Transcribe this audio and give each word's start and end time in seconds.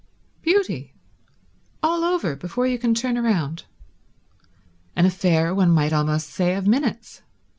Beauty! 0.41 0.95
All 1.83 2.03
over 2.03 2.35
before 2.35 2.65
you 2.65 2.79
can 2.79 2.95
turn 2.95 3.21
round. 3.21 3.65
An 4.95 5.05
affair, 5.05 5.53
one 5.53 5.69
might 5.69 5.93
almost 5.93 6.29
say, 6.31 6.55
of 6.55 6.65
minutes. 6.65 7.21